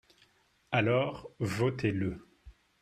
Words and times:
Alors 0.71 1.29
votez-le 1.37 2.25